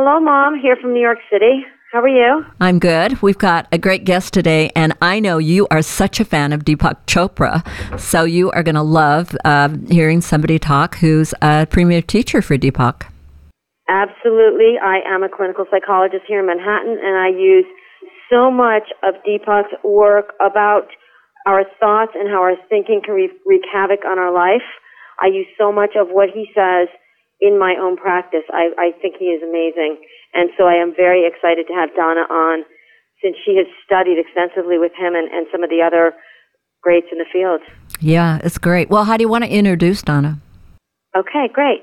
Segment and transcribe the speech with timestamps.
[0.00, 1.66] Hello, Mom, here from New York City.
[1.90, 2.46] How are you?
[2.60, 3.20] I'm good.
[3.20, 6.64] We've got a great guest today, and I know you are such a fan of
[6.64, 7.66] Deepak Chopra,
[7.98, 12.56] so you are going to love uh, hearing somebody talk who's a premier teacher for
[12.56, 13.10] Deepak.
[13.88, 14.78] Absolutely.
[14.80, 17.66] I am a clinical psychologist here in Manhattan, and I use
[18.30, 20.86] so much of Deepak's work about
[21.44, 24.62] our thoughts and how our thinking can wreak, wreak havoc on our life.
[25.18, 26.86] I use so much of what he says
[27.40, 28.44] in my own practice.
[28.50, 29.98] I, I think he is amazing.
[30.34, 32.64] And so I am very excited to have Donna on
[33.22, 36.14] since she has studied extensively with him and, and some of the other
[36.82, 37.60] greats in the field.
[38.00, 38.90] Yeah, it's great.
[38.90, 40.38] Well, how do you want to introduce Donna?
[41.16, 41.82] Okay, great.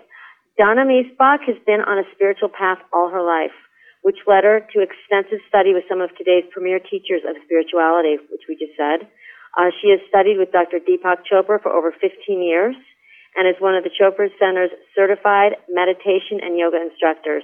[0.58, 3.56] Donna Miesbach has been on a spiritual path all her life,
[4.04, 8.48] which led her to extensive study with some of today's premier teachers of spirituality, which
[8.48, 9.08] we just said.
[9.58, 10.80] Uh, she has studied with Dr.
[10.80, 12.76] Deepak Chopra for over 15 years
[13.36, 17.44] and is one of the Chopra Center's certified meditation and yoga instructors.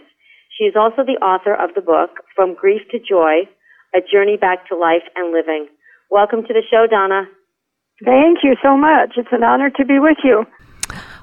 [0.58, 3.48] She is also the author of the book, From Grief to Joy,
[3.96, 5.68] A Journey Back to Life and Living.
[6.10, 7.24] Welcome to the show, Donna.
[8.04, 9.14] Thank you so much.
[9.18, 10.46] It's an honor to be with you.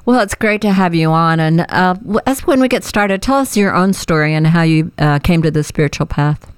[0.06, 1.40] Well, it's great to have you on.
[1.40, 4.90] And uh, as when we get started, tell us your own story and how you
[4.98, 6.50] uh, came to the spiritual path.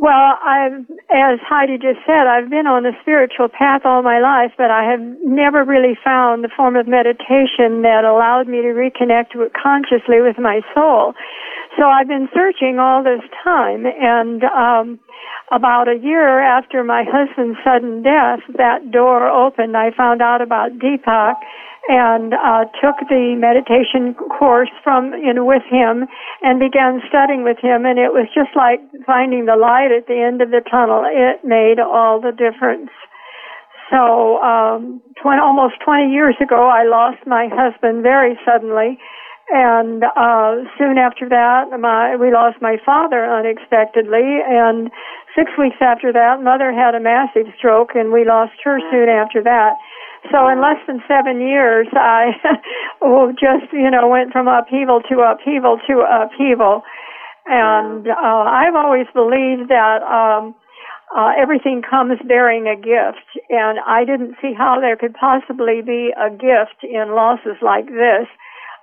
[0.00, 4.56] Well, I've, as Heidi just said, I've been on the spiritual path all my life,
[4.56, 9.36] but I have never really found the form of meditation that allowed me to reconnect
[9.36, 11.12] with, consciously with my soul.
[11.76, 14.98] So I've been searching all this time, and um,
[15.52, 19.76] about a year after my husband's sudden death, that door opened.
[19.76, 21.36] I found out about Deepak
[21.88, 26.04] and uh, took the meditation course from you know with him
[26.42, 27.86] and began studying with him.
[27.86, 31.04] And it was just like finding the light at the end of the tunnel.
[31.08, 32.90] It made all the difference.
[33.90, 38.98] So um 20, almost 20 years ago i lost my husband very suddenly.
[39.50, 44.44] And uh soon after that my we lost my father unexpectedly.
[44.46, 44.90] And
[45.34, 49.42] six weeks after that mother had a massive stroke and we lost her soon after
[49.42, 49.74] that
[50.28, 52.36] so in less than seven years, I
[53.40, 56.82] just, you know, went from upheaval to upheaval to upheaval.
[57.46, 60.54] And uh, I've always believed that um,
[61.16, 63.24] uh, everything comes bearing a gift.
[63.48, 68.28] And I didn't see how there could possibly be a gift in losses like this.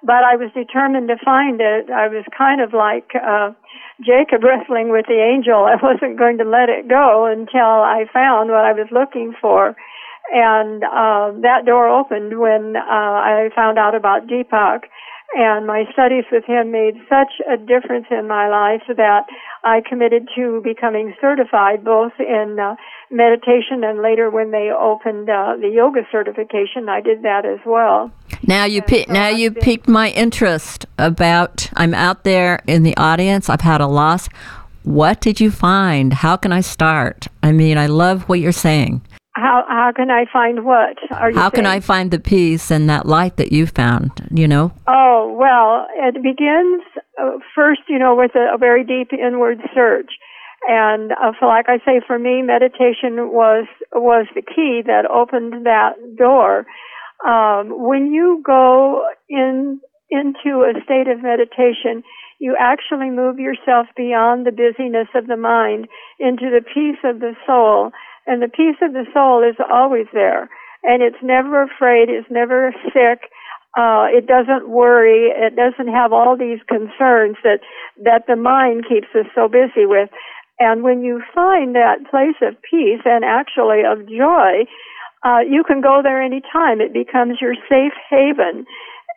[0.04, 1.90] But I was determined to find it.
[1.90, 3.54] I was kind of like uh,
[4.02, 5.66] Jacob wrestling with the angel.
[5.70, 9.78] I wasn't going to let it go until I found what I was looking for
[10.34, 14.84] and uh, that door opened when uh, I found out about Deepak.
[15.36, 19.26] And my studies with him made such a difference in my life that
[19.64, 22.76] I committed to becoming certified both in uh,
[23.12, 28.10] meditation and later when they opened uh, the yoga certification, I did that as well.
[28.44, 31.70] Now you pi- so now you piqued my interest about.
[31.76, 33.50] I'm out there in the audience.
[33.50, 34.30] I've had a loss.
[34.84, 36.14] What did you find?
[36.14, 37.28] How can I start?
[37.44, 39.02] I mean, I love what you're saying.
[39.38, 40.98] How how can I find what?
[41.12, 41.52] Are you how saying?
[41.52, 44.12] can I find the peace and that light that you found?
[44.32, 44.74] You know.
[44.88, 46.82] Oh well, it begins
[47.22, 50.10] uh, first, you know, with a, a, very deep inward search,
[50.68, 55.68] and uh, for, like I say, for me, meditation was was the key that opened
[55.68, 56.66] that door.
[57.22, 62.02] Um, when you go in into a state of meditation,
[62.40, 65.88] you actually move yourself beyond the busyness of the mind
[66.20, 67.92] into the peace of the soul
[68.28, 70.50] and the peace of the soul is always there.
[70.84, 73.32] And it's never afraid, it's never sick,
[73.78, 77.60] uh, it doesn't worry, it doesn't have all these concerns that,
[78.04, 80.10] that the mind keeps us so busy with.
[80.60, 84.66] And when you find that place of peace and actually of joy,
[85.24, 86.82] uh, you can go there anytime.
[86.82, 88.66] It becomes your safe haven.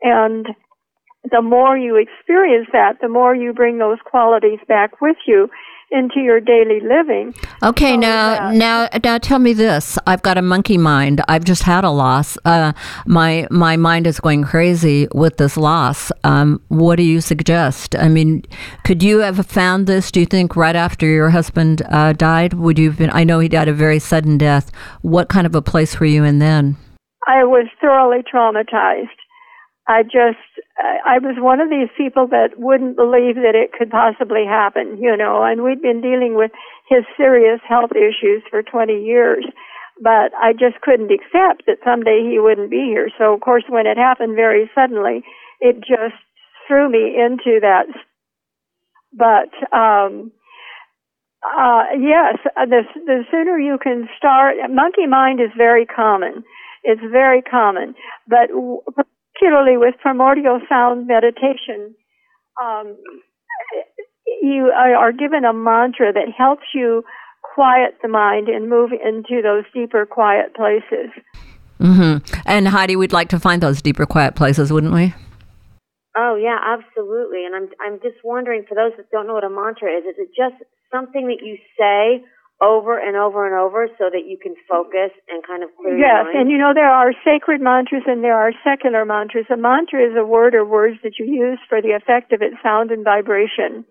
[0.02, 0.46] And
[1.30, 5.48] the more you experience that, the more you bring those qualities back with you
[5.90, 7.34] into your daily living.
[7.62, 9.98] Okay, now now now tell me this.
[10.06, 11.20] I've got a monkey mind.
[11.28, 12.38] I've just had a loss.
[12.44, 12.72] Uh,
[13.06, 16.12] my my mind is going crazy with this loss.
[16.24, 17.96] Um, what do you suggest?
[17.96, 18.44] I mean,
[18.84, 20.10] could you have found this?
[20.10, 22.54] Do you think right after your husband uh, died?
[22.54, 23.10] Would you have been?
[23.12, 24.70] I know he died a very sudden death.
[25.02, 26.76] What kind of a place were you in then?
[27.26, 29.19] I was thoroughly traumatized.
[29.90, 30.38] I just
[30.78, 35.16] I was one of these people that wouldn't believe that it could possibly happen, you
[35.16, 36.52] know, and we'd been dealing with
[36.88, 39.44] his serious health issues for 20 years.
[40.00, 43.10] But I just couldn't accept that someday he wouldn't be here.
[43.18, 45.24] So, of course, when it happened very suddenly,
[45.60, 46.16] it just
[46.68, 47.90] threw me into that.
[49.12, 50.30] But, um,
[51.42, 56.44] uh, yes, uh, the, the sooner you can start, monkey mind is very common.
[56.84, 57.94] It's very common.
[58.26, 58.48] But
[59.40, 61.94] particularly with primordial sound meditation,
[62.62, 62.96] um,
[64.42, 67.02] you are given a mantra that helps you
[67.54, 71.10] quiet the mind and move into those deeper, quiet places.
[71.80, 72.40] Mm-hmm.
[72.44, 75.14] And Heidi, we'd like to find those deeper, quiet places, wouldn't we?
[76.16, 77.46] Oh yeah, absolutely.
[77.46, 80.16] And I'm I'm just wondering for those that don't know what a mantra is, is
[80.18, 80.60] it just
[80.92, 82.24] something that you say
[82.60, 86.04] over and over and over so that you can focus and kind of clear yes,
[86.04, 86.36] your mind?
[86.36, 89.46] and you know there are sacred mantras and there are secular mantras.
[89.50, 92.56] A mantra is a word or words that you use for the effect of its
[92.62, 93.84] sound and vibration.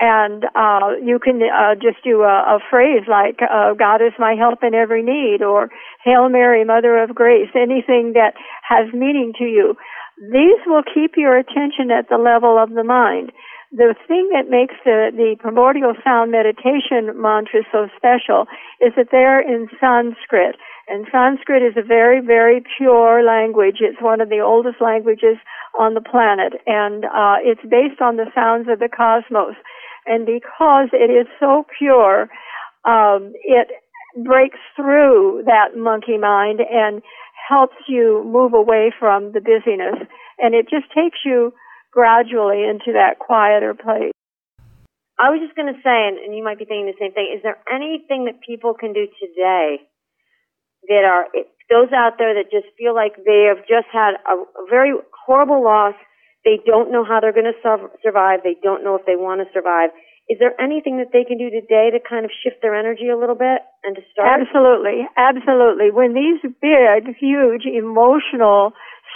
[0.00, 4.34] And uh, you can uh, just do a, a phrase like uh, "God is my
[4.34, 5.70] help in every need" or
[6.04, 8.34] "Hail Mary, Mother of Grace." Anything that
[8.68, 9.76] has meaning to you.
[10.18, 13.32] These will keep your attention at the level of the mind
[13.74, 18.46] the thing that makes the, the primordial sound meditation mantra so special
[18.78, 20.54] is that they're in Sanskrit.
[20.86, 23.78] And Sanskrit is a very, very pure language.
[23.80, 25.42] It's one of the oldest languages
[25.78, 26.54] on the planet.
[26.66, 29.58] And uh, it's based on the sounds of the cosmos.
[30.06, 32.30] And because it is so pure,
[32.84, 33.74] um, it
[34.22, 37.02] breaks through that monkey mind and
[37.48, 40.06] helps you move away from the busyness.
[40.38, 41.52] And it just takes you
[41.94, 44.10] gradually into that quieter place.
[45.14, 47.30] I was just going to say, and, and you might be thinking the same thing,
[47.30, 49.78] is there anything that people can do today
[50.90, 51.30] that are
[51.70, 55.62] those out there that just feel like they have just had a, a very horrible
[55.62, 55.94] loss?
[56.42, 57.56] They don't know how they're going to
[58.02, 58.42] survive.
[58.42, 59.94] They don't know if they want to survive.
[60.28, 63.16] Is there anything that they can do today to kind of shift their energy a
[63.16, 64.40] little bit and to start?
[64.40, 65.92] Absolutely, absolutely.
[65.92, 68.72] When these big, huge emotional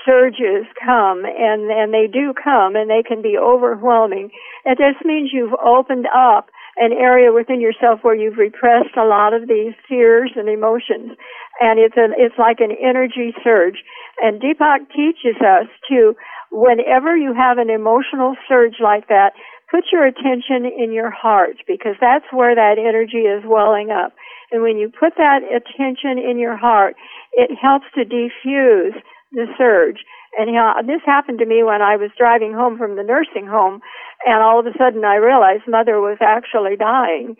[0.08, 4.30] surges come and and they do come and they can be overwhelming.
[4.64, 9.34] It just means you've opened up an area within yourself where you've repressed a lot
[9.34, 11.12] of these fears and emotions.
[11.60, 13.84] And it's an it's like an energy surge.
[14.22, 16.14] And deepak teaches us to
[16.50, 19.36] whenever you have an emotional surge like that
[19.70, 24.14] put your attention in your heart because that's where that energy is welling up.
[24.50, 26.96] And when you put that attention in your heart
[27.32, 28.94] it helps to diffuse
[29.32, 30.04] the surge.
[30.36, 33.80] And uh, this happened to me when I was driving home from the nursing home,
[34.26, 37.36] and all of a sudden I realized mother was actually dying.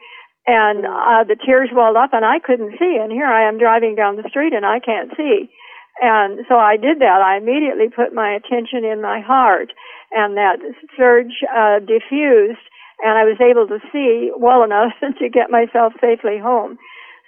[0.49, 2.97] And uh, the tears welled up, and I couldn't see.
[2.97, 5.53] And here I am driving down the street, and I can't see.
[6.01, 7.21] And so I did that.
[7.21, 9.69] I immediately put my attention in my heart,
[10.13, 10.59] and that
[10.97, 12.65] surge uh, diffused,
[13.03, 16.79] and I was able to see well enough to get myself safely home.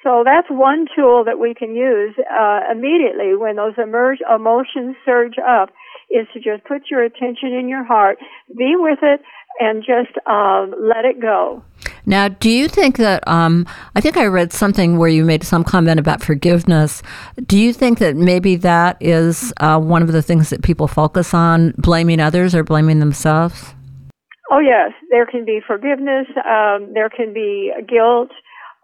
[0.03, 5.35] So that's one tool that we can use uh, immediately when those emerge, emotions surge
[5.39, 5.71] up
[6.11, 8.19] is to just put your attention in your heart,
[8.57, 9.21] be with it,
[9.59, 11.63] and just um, let it go.
[12.07, 15.65] Now, do you think that, um, I think I read something where you made some
[15.65, 17.03] comment about forgiveness.
[17.47, 21.35] Do you think that maybe that is uh, one of the things that people focus
[21.35, 23.75] on, blaming others or blaming themselves?
[24.51, 24.93] Oh, yes.
[25.11, 28.31] There can be forgiveness, um, there can be guilt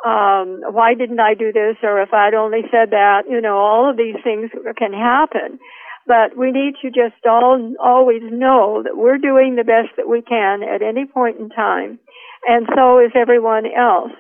[0.04, 1.76] um, why didn't I do this?
[1.82, 5.58] Or if I'd only said that, you know, all of these things can happen.
[6.06, 10.22] But we need to just all, always know that we're doing the best that we
[10.22, 11.98] can at any point in time.
[12.46, 14.12] And so is everyone else.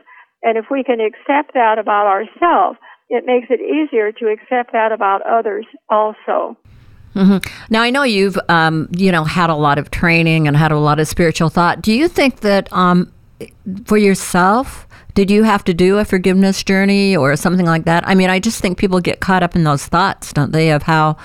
[0.42, 2.78] And if we can accept that about ourselves,
[3.08, 6.56] it makes it easier to accept that about others also.
[7.14, 7.38] Mm-hmm.
[7.70, 10.78] Now I know you've um, you know had a lot of training and had a
[10.78, 11.80] lot of spiritual thought.
[11.80, 13.10] Do you think that um,
[13.86, 14.85] for yourself
[15.16, 18.06] did you have to do a forgiveness journey or something like that?
[18.06, 20.82] I mean, I just think people get caught up in those thoughts, don't they, of
[20.82, 21.16] how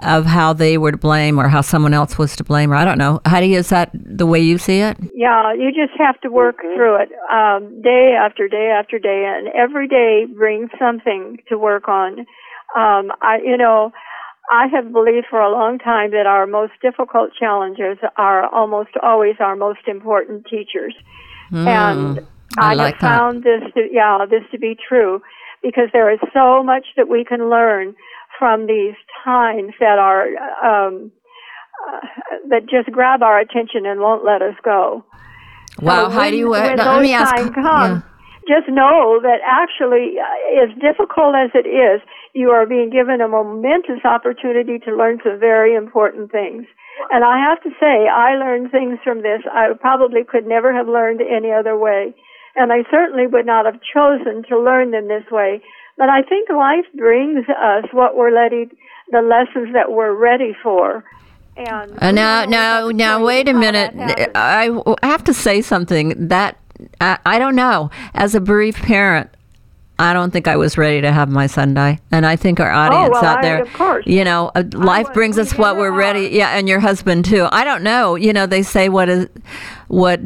[0.00, 2.84] of how they were to blame or how someone else was to blame or I
[2.84, 3.20] don't know.
[3.26, 4.96] Heidi, is that the way you see it?
[5.14, 6.76] Yeah, you just have to work mm-hmm.
[6.76, 11.88] through it um, day after day after day, and every day brings something to work
[11.88, 12.20] on.
[12.76, 13.90] Um, I, you know,
[14.50, 19.36] I have believed for a long time that our most difficult challenges are almost always
[19.40, 20.94] our most important teachers,
[21.50, 21.66] mm.
[21.66, 22.26] and
[22.58, 25.22] I, I like have found this to yeah this to be true
[25.62, 27.94] because there is so much that we can learn
[28.38, 30.26] from these times that are
[30.62, 31.10] um,
[31.88, 32.00] uh,
[32.48, 35.04] that just grab our attention and won't let us go.
[35.80, 37.34] Wow, so Heidi, when, when no, those ask.
[37.34, 38.02] Time come, yeah.
[38.46, 42.00] Just know that actually, uh, as difficult as it is,
[42.34, 46.66] you are being given a momentous opportunity to learn some very important things.
[47.10, 50.86] And I have to say, I learned things from this I probably could never have
[50.86, 52.14] learned any other way.
[52.56, 55.62] And I certainly would not have chosen to learn them this way.
[55.96, 58.70] But I think life brings us what we're ready,
[59.10, 61.04] the lessons that we're ready for.
[61.56, 63.94] And uh, now, now, now, wait a minute.
[64.34, 64.70] I
[65.02, 66.58] have to say something that
[67.00, 67.90] I, I don't know.
[68.12, 69.30] As a bereaved parent,
[69.98, 72.72] I don't think I was ready to have my son die, and I think our
[72.72, 74.04] oh, audience oh, well, out there, of course.
[74.06, 76.30] you know, uh, life brings us what we're ready.
[76.32, 77.46] Yeah, and your husband too.
[77.52, 78.16] I don't know.
[78.16, 79.28] You know, they say what is
[79.86, 80.18] what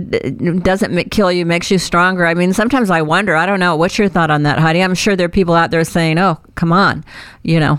[0.62, 2.24] doesn't kill you makes you stronger.
[2.24, 3.36] I mean, sometimes I wonder.
[3.36, 3.76] I don't know.
[3.76, 4.82] What's your thought on that, Heidi?
[4.82, 7.04] I'm sure there are people out there saying, "Oh, come on,"
[7.42, 7.78] you know.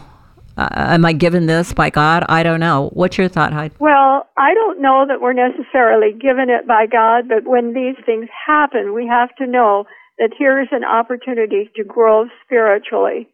[0.57, 2.25] Uh, am I given this by God?
[2.27, 2.89] I don't know.
[2.91, 3.73] What's your thought, Heidi?
[3.79, 8.27] Well, I don't know that we're necessarily given it by God, but when these things
[8.45, 9.85] happen, we have to know
[10.19, 13.27] that here is an opportunity to grow spiritually.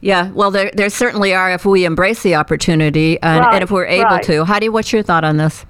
[0.00, 3.70] Yeah, well, there, there certainly are if we embrace the opportunity and, right, and if
[3.70, 4.22] we're able right.
[4.24, 4.44] to.
[4.44, 5.64] Heidi, what's your thought on this?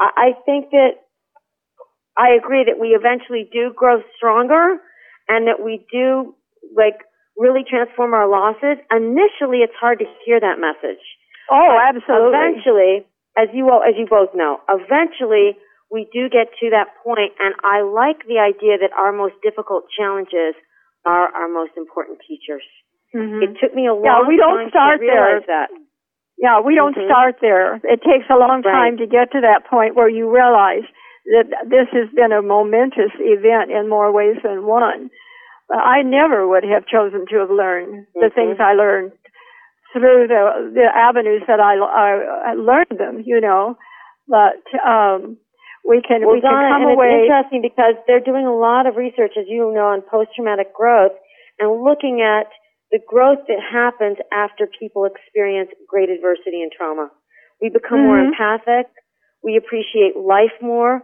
[0.00, 1.04] I think that
[2.16, 4.80] I agree that we eventually do grow stronger
[5.28, 6.34] and that we do
[6.74, 7.04] like
[7.36, 8.80] really transform our losses.
[8.90, 11.04] Initially, it's hard to hear that message.
[11.50, 12.32] Oh, absolutely.
[12.32, 15.56] Eventually, as you all, as you both know, eventually
[15.90, 19.84] we do get to that point, and I like the idea that our most difficult
[19.96, 20.54] challenges
[21.04, 22.62] are our most important teachers.
[23.14, 23.42] Mm-hmm.
[23.42, 25.66] It took me a long yeah, we don't time start to realize there.
[25.66, 25.68] that.
[26.38, 27.06] Yeah, we don't Mhm.
[27.06, 27.80] start there.
[27.84, 28.72] It takes a long Right.
[28.72, 30.84] time to get to that point where you realize
[31.34, 35.10] that this has been a momentous event in more ways than one.
[35.70, 38.34] I never would have chosen to have learned the Mhm.
[38.34, 39.12] things I learned
[39.92, 42.10] through the the avenues that I, I,
[42.50, 43.20] I learned them.
[43.24, 43.76] You know,
[44.28, 45.36] but um,
[45.84, 47.06] we can Well, we can come and away.
[47.08, 51.12] it's interesting because they're doing a lot of research, as you know, on post-traumatic growth
[51.58, 52.48] and looking at
[52.90, 57.10] the growth that happens after people experience great adversity and trauma.
[57.60, 58.28] We become more Mhm.
[58.32, 58.86] empathic.
[59.42, 61.02] We appreciate life more.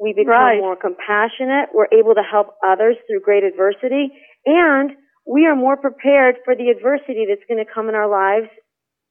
[0.00, 0.58] We become Right.
[0.60, 1.70] more compassionate.
[1.74, 4.12] We're able to help others through great adversity.
[4.46, 8.48] And we are more prepared for the adversity that's going to come in our lives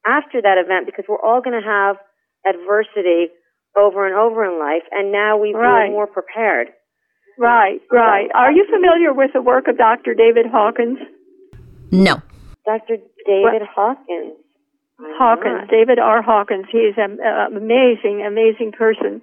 [0.05, 1.97] after that event because we're all going to have
[2.45, 3.29] adversity
[3.77, 4.83] over and over in life.
[4.91, 5.85] And now we Right.
[5.85, 6.69] feel more prepared.
[7.37, 8.29] Right, right.
[8.33, 10.15] Are you familiar with the work of Dr.
[10.15, 10.97] David Hawkins?
[11.91, 12.15] No.
[12.65, 12.97] Dr.
[13.25, 14.33] David Hawkins.
[14.99, 15.69] I'm Hawkins, not.
[15.69, 16.23] David R.
[16.23, 16.65] Hawkins.
[16.71, 19.21] He's an uh, amazing, amazing person.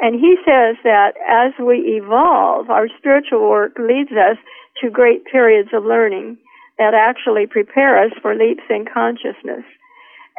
[0.00, 4.36] And he says that as we evolve, our spiritual work leads us
[4.82, 6.36] to great periods of learning
[6.78, 9.64] that actually prepare us for leaps in consciousness.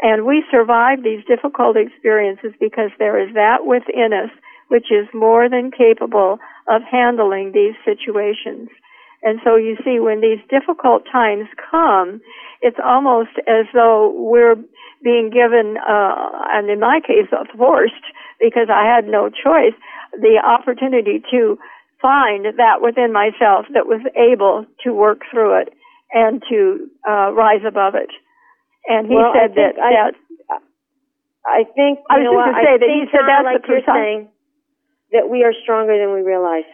[0.02, 4.30] And we survive these difficult experiences because there is that within us
[4.68, 8.70] which is more than capable of handling these situations.
[9.24, 12.22] And so you see, when these difficult times come,
[12.62, 14.56] it's almost as though we're
[15.04, 17.94] being given, uh, and in my case, forced,
[18.40, 19.74] because I had no choice,
[20.14, 21.58] the opportunity to
[22.02, 25.74] find that within myself that was able to work through it
[26.14, 28.10] and to uh, rise above it.
[28.88, 30.16] And he Well, I said that, think I- that
[31.46, 33.82] I think I was just gonna say I that he said that's like the you're
[33.86, 34.30] saying
[35.12, 36.66] that we are stronger than we realize.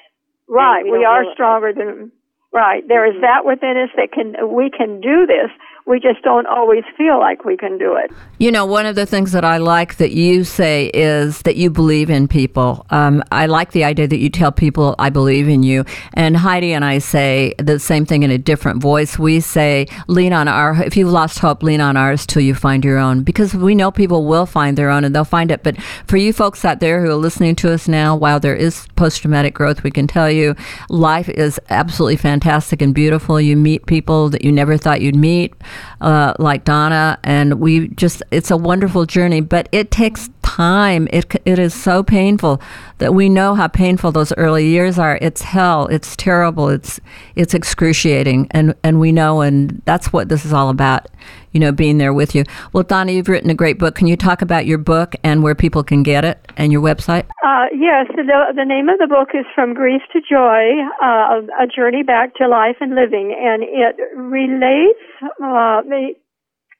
[0.48, 2.12] Right, we we, are stronger than
[2.54, 2.86] right.
[2.88, 3.22] There is Mhm.
[3.22, 5.52] that within us that can we can do this.
[5.86, 8.12] We just don't always feel like we can do it.
[8.38, 11.70] You know, one of the things that I like that you say is that you
[11.70, 12.86] believe in people.
[12.92, 15.84] Um, I like the idea that you tell people, I believe in you.
[16.14, 19.18] And Heidi and I say the same thing in a different voice.
[19.18, 22.86] We say, lean on our, if you've lost hope, lean on ours till you find
[22.86, 23.24] your own.
[23.24, 25.64] Because we know people will find their own and they'll find it.
[25.64, 28.88] But for you folks out there who are listening to us now, while there is
[28.96, 30.56] post traumatic growth, we can tell you
[30.90, 33.42] life is absolutely fantastic and beautiful.
[33.42, 35.54] You meet people that you never thought you'd meet
[36.02, 41.08] uh, like Donna, and we just, it's a wonderful journey, but it takes time.
[41.12, 42.62] It, it is so painful
[42.98, 45.18] that we know how painful those early years are.
[45.22, 45.88] It's hell.
[45.88, 46.70] It's terrible.
[46.70, 47.00] It's,
[47.36, 48.48] it's excruciating.
[48.52, 51.08] And, and we know, and that's what this is all about,
[51.52, 52.44] you know, being there with you.
[52.74, 53.96] Well, Donna, you've written a great book.
[53.96, 57.26] Can you talk about your book and where people can get it and your website?
[57.44, 58.24] Uh, yes, the,
[58.56, 62.48] the name of the book is From Grief to Joy, uh, A Journey Back to
[62.48, 66.14] Life and Living, and it relates uh, the,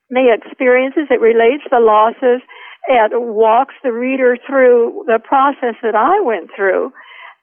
[0.10, 2.42] the experiences, it relates the losses,
[2.88, 6.92] it walks the reader through the process that I went through,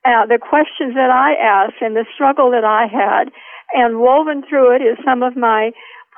[0.04, 3.30] uh, the questions that I asked, and the struggle that I had,
[3.74, 5.72] and woven through it is some of my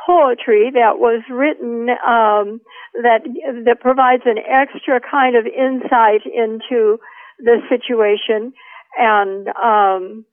[0.06, 2.60] poetry that was written um,
[2.94, 3.20] that
[3.64, 6.98] that provides an extra kind of insight into
[7.38, 8.52] the situation
[8.98, 10.24] and um,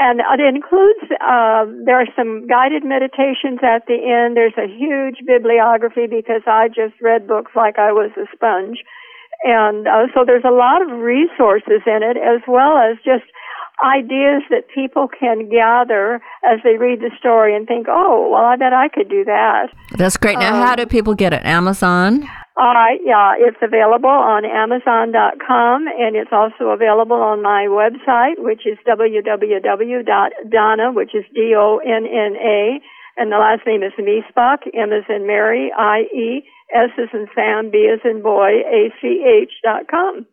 [0.00, 5.24] and it includes uh, there are some guided meditations at the end there's a huge
[5.26, 8.78] bibliography because i just read books like i was a sponge
[9.44, 13.24] And uh, so there's a lot of resources in it as well as just
[13.82, 18.56] ideas that people can gather as they read the story and think, oh, well, I
[18.56, 19.68] bet I could do that.
[19.96, 20.38] That's great.
[20.38, 21.44] Now, um, how do people get it?
[21.44, 22.28] Amazon?
[22.54, 28.66] All right, yeah, it's available on Amazon.com and it's also available on my website, which
[28.66, 29.32] is www.donna,
[30.92, 32.80] which is D-O-N-N-A,
[33.16, 36.44] and the last name is Miesbach, M is in Mary, I-E,
[36.74, 40.26] S is in Sam, B is in boy, A-C-H dot com.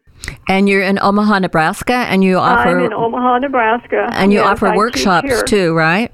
[0.48, 2.70] And you're in Omaha, Nebraska, and you offer.
[2.70, 4.10] I'm in Omaha, Nebraska.
[4.14, 6.12] And you yes, offer I workshops too, right?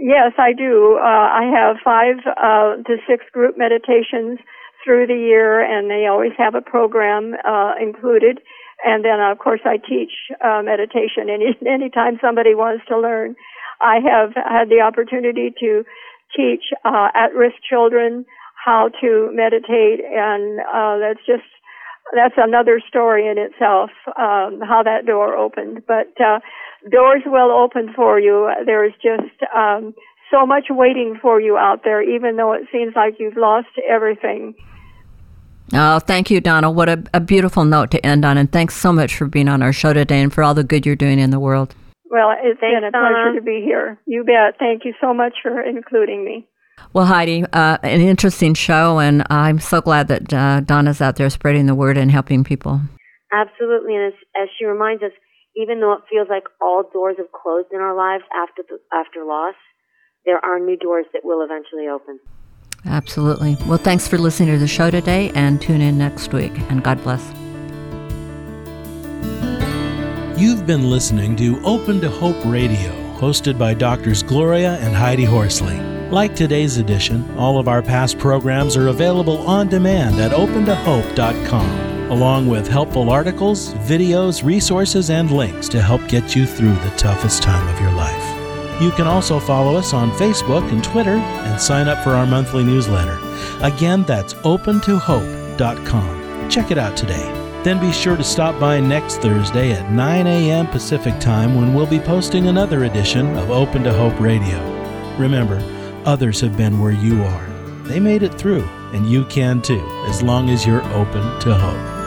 [0.00, 0.98] Yes, I do.
[1.00, 4.38] Uh, I have five uh, to six group meditations
[4.84, 8.40] through the year, and they always have a program uh, included.
[8.84, 13.36] And then, of course, I teach uh, meditation any anytime somebody wants to learn.
[13.80, 15.84] I have had the opportunity to
[16.36, 18.24] teach uh, at-risk children
[18.64, 21.48] how to meditate, and uh, that's just
[22.14, 23.90] that's another story in itself.
[24.08, 26.40] Um, how that door opened, but uh,
[26.90, 28.50] doors will open for you.
[28.66, 29.94] There is just um,
[30.30, 34.54] so much waiting for you out there, even though it seems like you've lost everything.
[35.72, 36.70] Oh, thank you, Donna.
[36.70, 38.36] What a, a, beautiful note to end on.
[38.36, 40.84] And thanks so much for being on our show today and for all the good
[40.84, 41.74] you're doing in the world.
[42.10, 43.08] Well, it's thanks, been a Donna.
[43.08, 44.00] pleasure to be here.
[44.04, 44.58] You bet.
[44.58, 46.48] Thank you so much for including me.
[46.92, 51.30] Well, Heidi, uh, an interesting show, and I'm so glad that uh, Donna's out there
[51.30, 52.80] spreading the word and helping people.
[53.32, 53.94] Absolutely.
[53.94, 55.12] And as, as she reminds us,
[55.56, 59.24] even though it feels like all doors have closed in our lives after, the, after
[59.24, 59.54] loss,
[60.24, 62.18] there are new doors that will eventually open.
[62.86, 63.56] Absolutely.
[63.66, 66.52] Well, thanks for listening to the show today and tune in next week.
[66.70, 67.22] And God bless.
[70.40, 75.78] You've been listening to Open to Hope Radio, hosted by Doctors Gloria and Heidi Horsley.
[76.10, 82.48] Like today's edition, all of our past programs are available on demand at opentohope.com, along
[82.48, 87.68] with helpful articles, videos, resources, and links to help get you through the toughest time
[87.68, 88.19] of your life.
[88.80, 92.64] You can also follow us on Facebook and Twitter and sign up for our monthly
[92.64, 93.18] newsletter.
[93.62, 96.48] Again, that's opentohope.com.
[96.48, 97.36] Check it out today.
[97.62, 100.66] Then be sure to stop by next Thursday at 9 a.m.
[100.66, 104.58] Pacific Time when we'll be posting another edition of Open to Hope Radio.
[105.18, 105.62] Remember,
[106.06, 107.46] others have been where you are.
[107.84, 108.64] They made it through,
[108.94, 111.99] and you can too, as long as you're open to hope.